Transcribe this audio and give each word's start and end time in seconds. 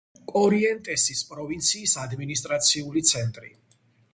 კორიენტესის 0.29 1.21
პროვინციის 1.33 1.93
ადმინისტრაციული 2.05 3.05
ცენტრი. 3.11 3.53